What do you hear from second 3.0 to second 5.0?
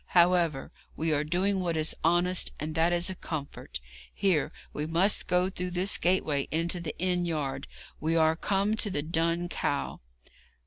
a comfort. Here, we